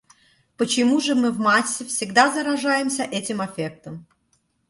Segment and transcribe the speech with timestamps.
[0.57, 4.07] Почему же мы в массе всегда заражаемся этим аффектом?